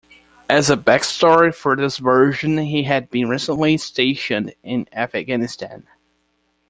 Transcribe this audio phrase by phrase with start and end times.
[0.49, 5.85] As a back-story for this version, he had been recently stationed in Afghanistan.